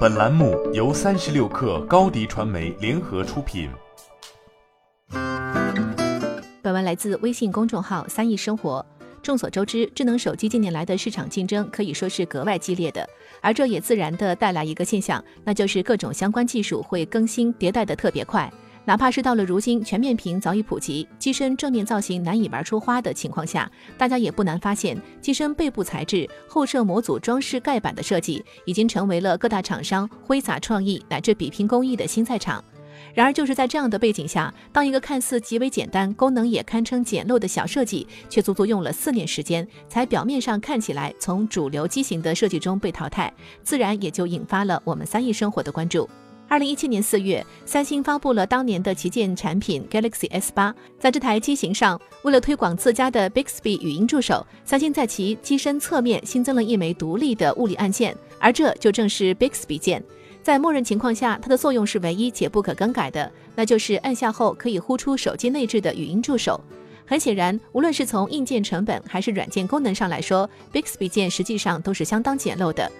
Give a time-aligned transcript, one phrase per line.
[0.00, 3.70] 本栏目由三十六氪高低传媒联合出品。
[6.62, 8.84] 本文来自微信公众号“三亿生活”。
[9.22, 13.08] 众所周知，智能手机近年来的市场竞争可以说是格外激烈的，
[13.40, 18.52] 而这也自然的带来一个现象，那就是各种相关技术会更新迭代的特别快。
[18.86, 32.64] 哪怕是到了如今，全面屏早已普及，机身正面造型难以玩出花的情况下，大家也不难发现，机身背部材质、后摄模组装饰盖板的设计，已经成为了各大厂商挥洒创意乃至比拼工艺的新赛场。
[33.14, 46.08] 然而，就是在这样的背景下，当一个看似极为简单、功能也堪称简陋的小设计，却足足用了四年时间，才表面上看起来从主流机型的设计中被淘汰，自然也就引发了我们三亿生活的关注。
[46.50, 50.74] 二零一七年四月，三星发布了当年的旗舰产品 Galaxy S 八。
[50.98, 60.02] 在这台机型上，为了推广自家的 Bixby 语音助手，三星在其机身侧面新增了一枚独立的物理按键，而这就正是 Bixby 键。
[60.42, 66.60] 在默认情况下，它的作用是唯一且不可更改的，那就是按下后可以呼出手机内置的语音助手。
[67.06, 72.90] 很显然，无论是从硬件成本还是软件功能上来说，Bixby 键实际上都是相当简陋的。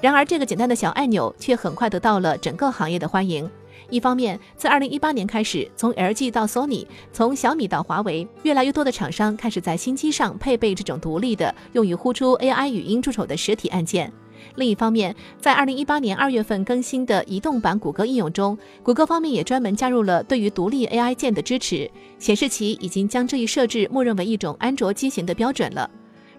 [0.00, 3.50] 然而，这个简单的小按钮却很快得到了整个行业的欢迎。
[3.90, 14.12] 一方面，自2018年开始，从 LG 到 Sony，从小米到华为，越来越多的厂商开始在新机上配备这种独立的用于呼出 AI 语音助手的实体按键。
[14.54, 21.90] 另一方面，在2018年2月份更新的移动版谷歌应用中，谷歌方面也专门加入了对于独立 AI 键的支持，
[22.20, 25.90] 显示其已经将这一设置默认为一种安卓机型的标准了。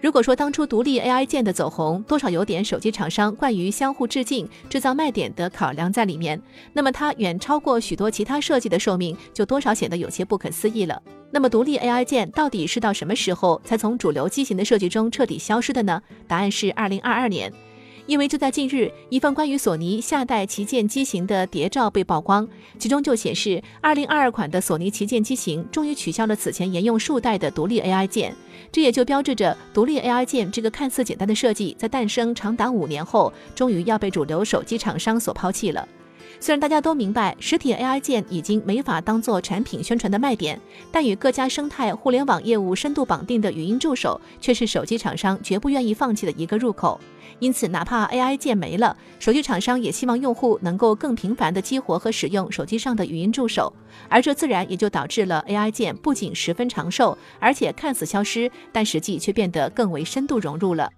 [0.01, 11.01] 如果说当初独立 AI 键的走红多少有点手机厂商惯于相互致敬、制造卖点的考量在里面，那么它远超过许多其他设计的寿命，就多少显得有些不可思议了。
[11.31, 16.01] 那么独立 AI 键到底是到什么时候才从主流机型的设计中彻底消失的呢？
[16.27, 17.51] 答案是二零二二年。
[18.09, 28.35] 因为就在近日，一份关于索尼下代旗舰机型的谍照被曝光，其中就显示，2022款的索尼旗舰机型终于取消了此前沿用数代的独立 AI 键，
[28.71, 35.87] 这也就标志着独立 AI 键这个看似简单的设计，在诞生长达五年后，终于要被主流手机厂商所抛弃了。
[36.39, 40.59] 虽然大家都明白实体 AI 键已经没法当做产品宣传的卖点，
[40.91, 46.99] 但与各家生态互联网业务深度绑定的语音助手，却是手机厂商绝不愿意放弃的一个入口。
[47.39, 53.71] 因此，哪怕 AI 键没了，手机厂商也希望用户能够更频繁地激活和使用手机上的语音助手，
[54.09, 60.89] 而这自然也就导致了 AI 键不仅十分长寿，而且看似消失，但实际却变得更为深度融入了。